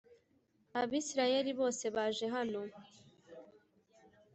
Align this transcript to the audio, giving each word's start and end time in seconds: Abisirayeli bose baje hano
Abisirayeli 0.81 1.51
bose 1.59 1.85
baje 1.95 2.25
hano 2.35 2.61